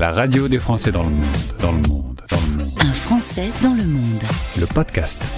[0.00, 1.26] La radio des Français dans le monde,
[1.60, 2.72] dans le monde, dans le monde.
[2.80, 4.22] Un Français dans le monde.
[4.58, 5.30] Le podcast.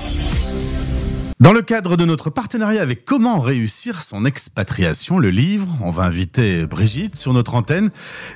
[1.40, 6.04] Dans le cadre de notre partenariat avec Comment réussir son expatriation, le livre, on va
[6.04, 7.90] inviter Brigitte sur notre antenne.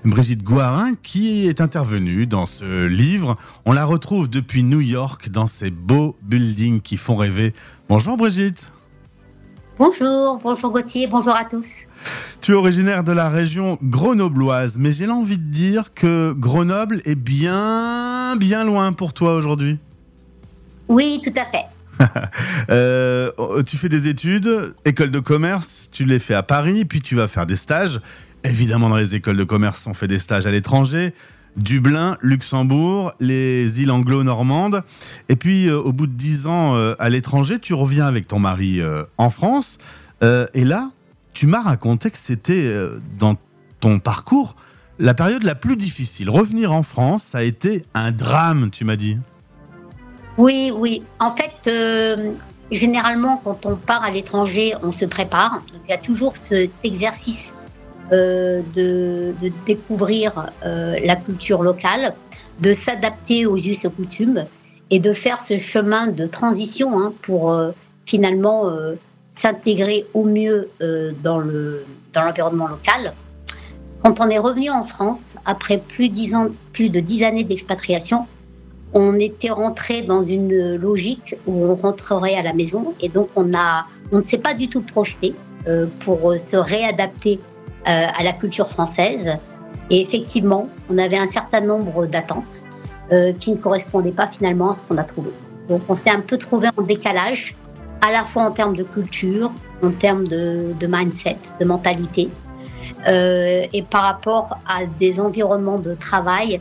[0.05, 3.37] Brigitte Guarin qui est intervenue dans ce livre.
[3.65, 7.53] On la retrouve depuis New York dans ces beaux buildings qui font rêver.
[7.89, 8.73] Bonjour Brigitte.
[9.79, 11.85] Bonjour, bonjour Gauthier, bonjour à tous.
[12.41, 17.15] Tu es originaire de la région grenobloise, mais j'ai l'envie de dire que Grenoble est
[17.15, 19.79] bien, bien loin pour toi aujourd'hui.
[20.89, 21.67] Oui, tout à fait.
[22.69, 23.31] Euh,
[23.65, 27.29] tu fais des études, école de commerce, tu les fais à Paris, puis tu vas
[27.29, 28.01] faire des stages.
[28.43, 31.15] Évidemment, dans les écoles de commerce, on fait des stages à l'étranger.
[31.57, 34.83] Dublin, Luxembourg, les îles anglo-normandes.
[35.29, 38.39] Et puis, euh, au bout de dix ans euh, à l'étranger, tu reviens avec ton
[38.39, 38.81] mari
[39.19, 39.79] en France.
[40.23, 40.91] et là,
[41.33, 42.73] tu m'as raconté que c'était
[43.19, 43.37] dans
[43.81, 44.57] ton parcours
[44.99, 46.31] la période la plus difficile.
[46.31, 49.19] Revenir en France, ça a été un drame, tu m'as dit.
[50.39, 51.03] Oui, oui.
[51.19, 52.33] En fait, euh,
[52.71, 55.63] généralement, quand on part à l'étranger, on se prépare.
[55.85, 57.55] il y a toujours cet exercice
[58.13, 59.35] euh, de,
[59.67, 62.15] découvrir euh, la culture locale,
[62.61, 64.45] de s'adapter aux us et coutumes
[64.91, 67.57] et de faire ce chemin de transition hein, pour
[68.07, 68.71] finalement
[69.33, 70.71] s'intégrer au mieux
[71.23, 71.43] dans
[72.15, 73.13] l'environnement local.
[74.03, 78.27] Quand on est revenu en France, après plus, de dix années d'expatriation,
[78.95, 83.45] on était rentré dans une logique où on rentrerait à la maison et donc on,
[83.45, 85.35] ne s'est pas du tout projeté
[85.67, 87.56] euh, pour se réadapter euh,
[87.87, 89.37] à la culture française.
[89.91, 92.65] Et effectivement, on avait un certain nombre d'attentes
[93.13, 95.31] euh, qui ne correspondaient pas finalement à ce qu'on a trouvé.
[95.69, 97.55] Donc on s'est un peu trouvé en décalage,
[98.01, 102.29] à la fois en termes de culture, en termes de, mindset, de mentalité,
[103.07, 106.61] et par rapport à des environnements de travail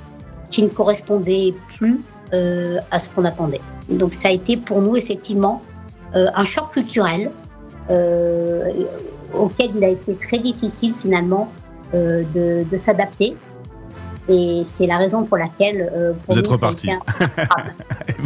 [0.52, 2.00] qui ne correspondaient plus
[2.34, 3.62] euh, à ce qu'on attendait.
[3.90, 5.62] Donc ça a été pour nous effectivement
[6.16, 7.30] euh, un choc culturel
[7.92, 8.72] euh,
[9.34, 11.52] auquel il a été très difficile finalement
[11.94, 13.36] de, s'adapter.
[14.28, 16.90] Et c'est la raison pour laquelle vous êtes reparti.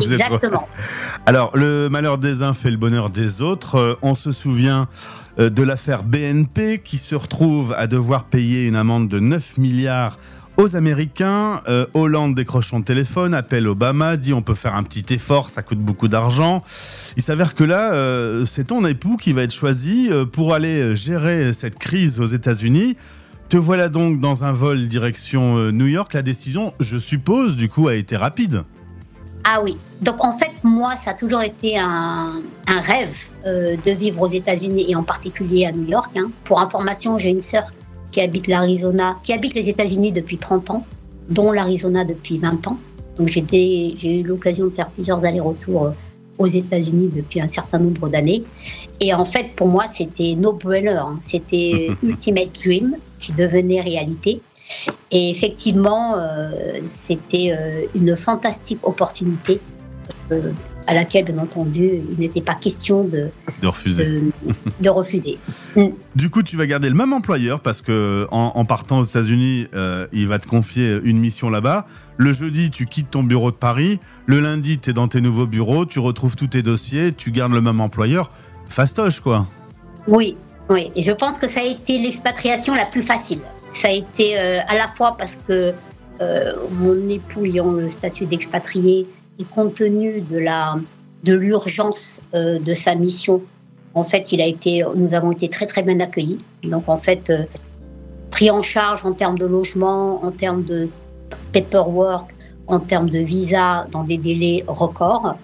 [0.02, 0.68] Exactement.
[1.26, 4.00] Alors le malheur des uns fait le bonheur des autres.
[4.02, 4.88] on se souvient
[5.38, 10.18] de l'affaire BNP qui se retrouve à devoir payer une amende de 9 milliards
[10.60, 11.62] aux Américains.
[11.70, 15.62] Euh, Hollande décroche son téléphone, appelle Obama, dit on peut faire un petit effort, ça
[15.62, 16.64] coûte beaucoup d'argent.
[17.16, 20.96] Il s'avère que là, euh, c'est ton époux qui va être choisi euh, pour aller
[20.96, 22.98] gérer cette crise aux États-Unis.
[23.48, 26.14] Te voilà donc dans un vol direction New York.
[26.14, 28.64] La décision, je suppose, du coup, a été rapide.
[29.44, 29.78] Ah oui.
[30.02, 34.96] Donc en fait, moi, ça a toujours été un, rêve de vivre aux États-Unis et
[34.96, 36.12] en particulier à New York.
[36.16, 36.30] Hein.
[36.44, 37.72] Pour information, j'ai une sœur
[38.12, 40.86] qui habite l'Arizona, qui habite les États-Unis depuis 30 ans,
[41.30, 42.78] dont l'Arizona depuis 20 ans.
[43.18, 45.92] Donc j'ai eu l'occasion de faire plusieurs allers-retours euh,
[46.38, 48.44] aux États-Unis depuis un certain nombre d'années.
[49.02, 50.90] Et en fait, pour moi, c'était no-brainer.
[50.90, 51.20] Hein.
[51.22, 54.42] C'était Ultimate Dream qui devenait réalité.
[55.12, 56.52] Et effectivement, euh,
[56.86, 59.60] c'était euh, une fantastique opportunité
[60.90, 63.30] à laquelle, bien entendu, il n'était pas question de,
[63.62, 64.24] de refuser.
[64.82, 65.38] De, refuser.
[66.16, 70.08] Du coup, tu vas garder le même employeur parce que en, partant aux États-Unis, euh,
[70.12, 71.86] il va te confier une mission là-bas.
[72.18, 74.00] Le jeudi, tu quittes ton bureau de Paris.
[74.26, 77.54] Le lundi, tu es dans tes nouveaux bureaux, tu retrouves tous tes dossiers, tu gardes
[77.54, 78.32] le même employeur.
[78.68, 79.46] Fastoche, quoi.
[80.08, 80.38] Oui,
[80.72, 80.92] oui.
[80.96, 83.42] Et je pense que ça a été l'expatriation la plus facile.
[83.72, 85.72] Ça a été euh, à la fois parce que
[86.22, 89.06] euh, mon époux ayant le statut d'expatrié,
[89.40, 90.76] et compte tenu de la
[91.24, 93.42] de l'urgence euh, de sa mission,
[93.94, 96.40] en fait, il a été, nous avons été très très bien accueillis.
[96.64, 97.44] Donc en fait, euh,
[98.32, 100.90] pris en charge en termes de logement, en termes de
[101.52, 102.34] paperwork,
[102.68, 105.36] en termes de visa dans des délais records.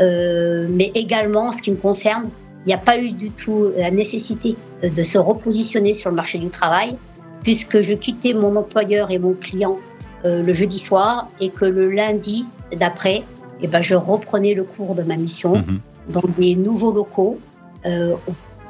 [0.00, 2.30] Euh, mais également, ce qui me concerne,
[2.64, 6.38] il n'y a pas eu du tout la nécessité de se repositionner sur le marché
[6.38, 6.96] du travail,
[7.42, 9.78] puisque je quittais mon employeur et mon client
[10.24, 12.44] le jeudi soir et que le lundi
[12.76, 13.22] d'après,
[13.62, 15.80] et ben, je reprenais le cours de ma mission mhm.
[16.08, 17.38] dans des nouveaux locaux
[17.86, 18.14] euh,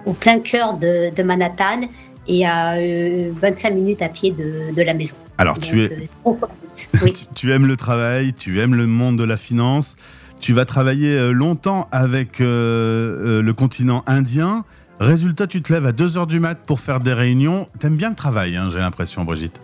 [0.06, 1.82] au, plein cœur de, Manhattan
[2.26, 5.16] et à 25 euh, minutes à pied de, la maison.
[5.36, 6.08] Alors, tu, es...
[6.26, 9.96] Euh, tu aimes le travail, tu aimes le monde de la finance,
[10.40, 14.64] tu vas travailler longtemps avec le continent indien.
[15.00, 17.68] Résultat, tu te lèves à 2h du mat pour faire des réunions.
[17.78, 19.60] T'aimes bien le travail, hein, j'ai l'impression, Brigitte.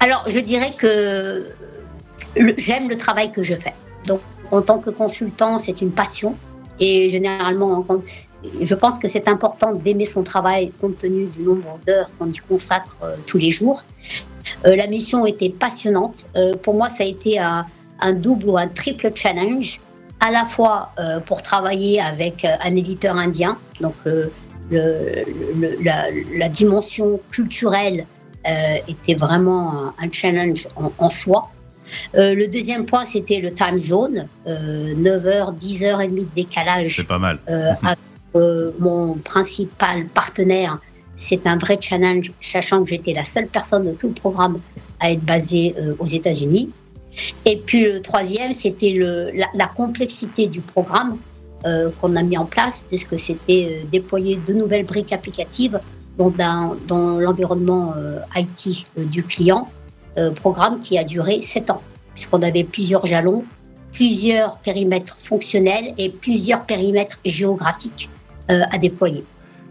[0.00, 1.46] Alors, je dirais que
[2.58, 3.74] j'aime le travail que je fais.
[4.06, 6.34] Donc, en tant que consultant, c'est une passion.
[6.80, 7.84] Et généralement,
[8.60, 12.36] je pense que c'est important d'aimer son travail compte tenu du nombre d'heures qu'on y
[12.36, 13.82] consacre euh, tous les jours.
[14.66, 16.26] Euh, la mission était passionnante.
[16.36, 17.66] Euh, pour moi, ça a été un,
[18.16, 19.80] double ou un triple challenge,
[20.20, 20.90] à la fois
[21.24, 23.94] pour travailler avec un éditeur indien, donc
[24.70, 28.04] la, dimension culturelle
[28.44, 31.50] était vraiment un, challenge en, en soi.
[32.14, 37.18] Euh, le deuxième point, c'était le time zone, euh, 9h, 10h30 de décalage C'est pas
[37.18, 37.38] mal.
[37.48, 37.98] euh, avec
[38.36, 40.78] euh, mon principal partenaire.
[41.16, 44.60] C'est un vrai challenge, sachant que j'étais la seule personne de tout le programme
[44.98, 46.70] à être basée euh, aux États-Unis.
[47.44, 51.16] Et puis le troisième, c'était la, la complexité du programme
[51.66, 55.80] euh, qu'on a mis en place, puisque c'était euh, déployer de nouvelles briques applicatives
[56.18, 56.76] dans,
[57.20, 59.70] l'environnement euh, IT euh, du client,
[60.16, 61.82] euh, programme qui a duré sept ans,
[62.14, 63.44] puisqu'on avait plusieurs jalons,
[63.92, 68.08] plusieurs périmètres fonctionnels et plusieurs périmètres géographiques
[68.50, 69.24] euh, à déployer.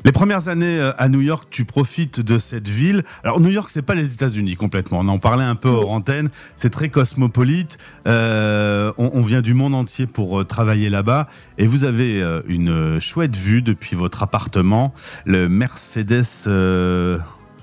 [0.06, 3.04] Les premières années euh, à New York, tu profites de cette ville.
[3.24, 5.00] Alors New York, c'est pas les États-Unis complètement.
[5.00, 6.30] On en parlait un peu hors antenne.
[6.58, 7.78] C'est très cosmopolite.
[8.06, 11.28] Euh, on, on vient du monde entier pour travailler là-bas.
[11.58, 14.94] Et vous avez une chouette vue depuis votre appartement,
[15.26, 16.48] le Mercedes.
[16.48, 17.18] euh,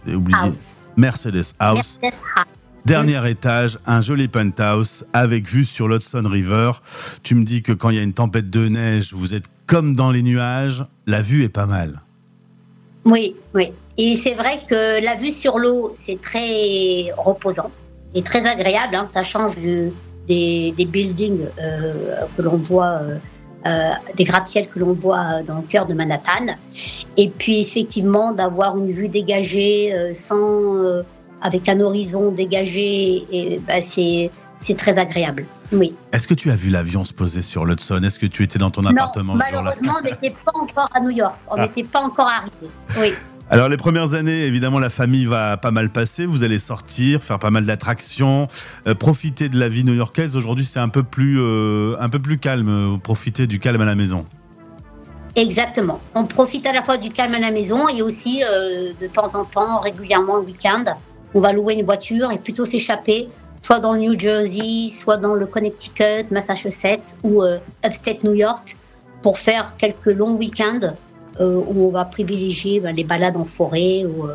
[0.07, 0.39] oublié.
[0.39, 0.77] House.
[0.97, 1.99] Mercedes House.
[2.01, 2.47] Mercedes House.
[2.87, 6.73] Dernier étage, un joli penthouse avec vue sur l'Hudson River.
[7.23, 9.95] Tu me dis que quand il y a une tempête de neige, vous êtes comme
[9.95, 10.85] dans les nuages.
[11.07, 12.01] La vue est pas mal.
[13.05, 13.73] Oui, oui.
[13.99, 17.71] Et c'est vrai que la vue sur l'eau, c'est très reposant
[18.15, 18.95] et très agréable.
[18.95, 19.07] hein.
[19.07, 19.93] Ça change des,
[20.29, 23.19] des buildings euh, que l'on voit, euh,
[23.67, 26.57] euh, des gratte-ciels que l'on voit dans le cœur de Manhattan.
[27.17, 31.03] Et puis effectivement, d'avoir une vue dégagée sans,
[31.43, 34.31] avec un horizon dégagé, et, bah, c'est
[34.63, 35.47] c'est très agréable.
[35.73, 35.95] Oui.
[36.13, 38.01] Est-ce que tu as vu l'avion se poser sur l'Hudson?
[38.03, 39.63] Est-ce que tu étais dans ton appartement non, jour-là?
[39.63, 41.35] malheureusement, on n'était pas encore à New York.
[41.51, 41.63] On Ah.
[41.63, 42.69] n'était pas encore arrivé.
[42.99, 43.15] Oui.
[43.49, 46.27] Alors les premières années, évidemment, la famille va pas mal passer.
[46.27, 48.49] Vous allez sortir, faire pas mal d'attractions,
[48.87, 50.37] euh, profiter de la vie new-yorkaise.
[50.37, 52.69] Aujourd'hui, c'est un peu plus, euh, un peu plus calme.
[52.87, 54.27] Vous profitez du calme à la maison.
[55.37, 56.01] Exactement.
[56.15, 59.35] On profite à la fois du calme à la maison et aussi euh, de temps
[59.35, 60.85] en temps, régulièrement le week-end,
[61.35, 63.29] on va louer une voiture et plutôt s'échapper,
[63.61, 68.77] soit dans le New Jersey, soit dans le Connecticut, Massachusetts ou euh, upstate New York,
[69.23, 70.95] pour faire quelques longs week-ends
[71.41, 74.27] euh, où on va privilégier ben, les balades en forêt ou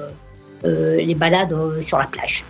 [0.64, 2.44] euh, les balades sur la plage.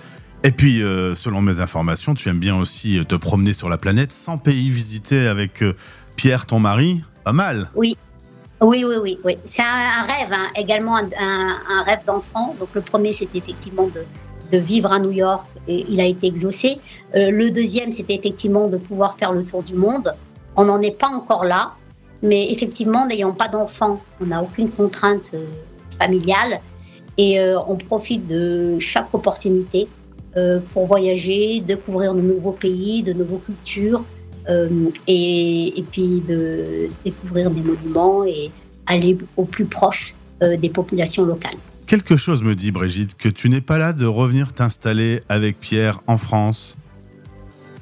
[0.44, 0.80] Et puis,
[1.15, 5.27] selon mes informations, tu aimes bien aussi te promener sur la planète, 100 pays visités
[5.27, 5.63] avec
[6.15, 7.03] Pierre, ton mari.
[7.24, 7.71] Pas mal.
[7.74, 7.97] Oui,
[8.62, 9.38] oui, oui, oui.
[9.45, 12.56] C'est un, un rêve, hein, également un, un- un rêve d'enfant.
[12.59, 14.03] Donc le premier, c'était effectivement de,
[14.51, 16.77] de vivre à New York il a été exaucé.
[17.15, 20.13] Euh, le deuxième, c'était effectivement de pouvoir faire le tour du monde.
[20.56, 21.74] On n'en est pas encore là,
[22.21, 25.45] mais effectivement, n'ayant pas d'enfant, on n'a aucune contrainte euh,
[26.00, 26.62] familiale
[27.18, 29.88] et euh, on profite de chaque opportunité
[30.74, 34.03] pour voyager, découvrir de nouveaux pays, de nouvelles cultures.
[35.07, 38.51] Et, et puis de découvrir des monuments et
[38.86, 41.56] aller au plus proche des populations locales.
[41.88, 46.02] Quelque chose me dit, Brigitte, que tu n'es pas là de revenir t'installer avec Pierre
[46.08, 46.78] en France.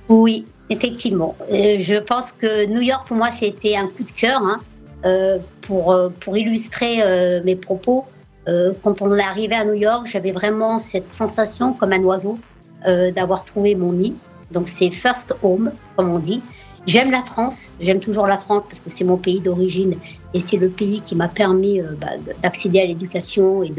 [0.10, 1.36] Oui, effectivement.
[1.52, 4.42] Euh, je pense que New York, pour moi, c'était un coup de cœur.
[4.42, 4.60] hein,
[5.06, 8.06] euh, pour, euh, pour illustrer mes propos,
[8.46, 12.38] quand on est arrivé à New York, j'avais vraiment cette sensation, comme un oiseau,
[12.86, 14.16] d'avoir trouvé mon nid.
[14.52, 16.42] Donc c'est first home, comme on dit.
[16.86, 19.96] J'aime la France, j'aime toujours la France parce que c'est mon pays d'origine
[20.34, 22.08] et c'est le pays qui m'a permis euh, bah,
[22.42, 23.70] d'accéder à l'éducation et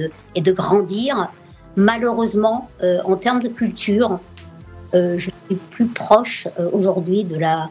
[0.41, 1.31] de, grandir.
[1.77, 4.21] Malheureusement, euh, en termes de culture,
[4.95, 7.69] euh, je suis plus proche aujourd'hui de la,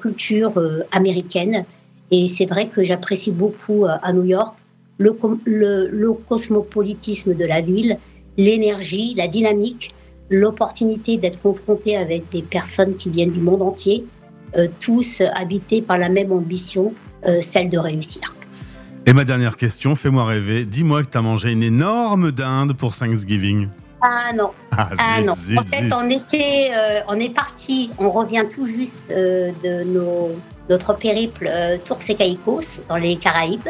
[0.00, 0.52] culture
[0.92, 1.64] américaine.
[2.10, 4.56] Et c'est vrai que j'apprécie beaucoup à New York
[4.98, 7.98] le, le, cosmopolitisme de la ville,
[8.36, 9.94] l'énergie, la dynamique,
[10.28, 14.04] l'opportunité d'être confronté avec des personnes qui viennent du monde entier,
[14.80, 16.92] tous habités par la même ambition,
[17.26, 18.34] euh, celle de réussir.
[19.06, 20.64] Et ma dernière question, fais-moi rêver.
[20.64, 23.68] Dis-moi que tu as mangé une énorme dinde pour Thanksgiving.
[24.02, 28.44] Ah non, Ah, Ah non, en fait on était, euh, on est parti, on revient
[28.54, 30.30] tout juste euh, de nos,
[30.70, 33.68] notre périple euh, Turks et Caïcos dans les Caraïbes.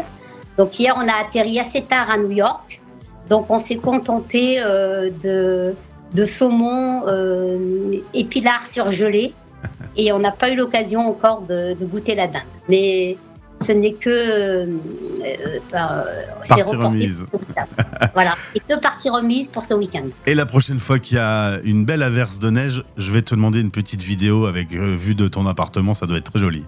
[0.56, 2.80] Donc hier on a atterri assez tard à New York,
[3.28, 5.74] donc on s'est contenté euh, de,
[6.14, 9.34] de saumon euh, épilard surgelé
[9.96, 12.42] et on n'a pas eu l'occasion encore de, de goûter la dinde.
[12.68, 13.16] Mais
[13.64, 14.66] ce n'est que euh,
[15.70, 16.04] ben,
[16.48, 17.26] Partie remise.
[18.14, 20.04] voilà, et deux parties remises pour ce week-end.
[20.26, 23.34] Et la prochaine fois qu'il y a une belle averse de neige, je vais te
[23.34, 26.64] demander une petite vidéo avec euh, vue de ton appartement, ça doit être très joli.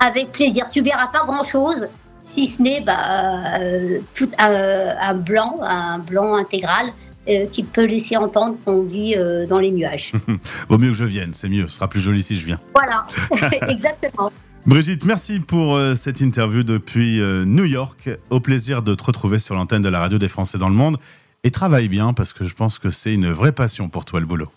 [0.00, 0.68] Avec plaisir.
[0.68, 1.88] Tu verras pas grand chose,
[2.22, 6.92] si ce n'est bah, euh, tout un, un blanc, un blanc intégral,
[7.28, 10.12] euh, qui peut laisser entendre qu'on vit euh, dans les nuages.
[10.68, 11.68] Vaut mieux que je vienne, c'est mieux.
[11.68, 12.60] Ce sera plus joli si je viens.
[12.74, 13.06] voilà,
[13.68, 14.30] exactement.
[14.66, 18.10] Brigitte, merci pour euh, cette interview depuis New York.
[18.30, 20.98] Au plaisir de te retrouver sur l'antenne de la radio des Français dans le monde.
[21.44, 24.26] Et travaille bien parce que je pense que c'est une vraie passion pour toi le
[24.26, 24.50] boulot.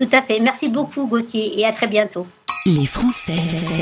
[0.00, 0.40] Tout à fait.
[0.40, 2.26] Merci beaucoup, Gauthier, et à très bientôt.
[2.66, 3.36] Les Français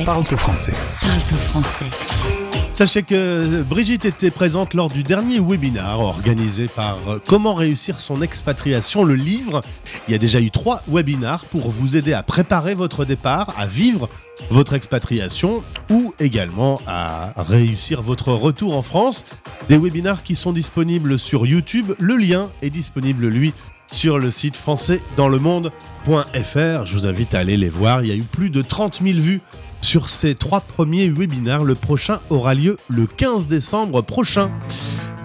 [0.05, 0.73] Parle au français.
[1.01, 2.42] parlent au français.
[2.83, 6.99] Sachez que Brigitte était présente lors du dernier webinar organisé par
[7.29, 9.61] Comment réussir son expatriation, le livre.
[10.09, 13.67] Il y a déjà eu trois webinars pour vous aider à préparer votre départ, à
[13.67, 14.09] vivre
[14.51, 19.27] votre expatriation ou également à réussir votre retour en France.
[19.69, 21.93] Des webinars qui sont disponibles sur YouTube.
[22.01, 23.53] Le lien est disponible, lui,
[23.93, 26.85] sur le site françaisdanslemonde.fr.
[26.85, 28.03] Je vous invite à aller les voir.
[28.03, 29.41] Il y a eu plus de 30 000 vues
[29.83, 31.65] sur ces trois premiers webinars.
[31.65, 34.51] Le prochain aura lieu le 15 décembre prochain.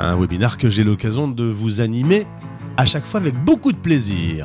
[0.00, 2.26] Un webinar que j'ai l'occasion de vous animer
[2.76, 4.44] à chaque fois avec beaucoup de plaisir.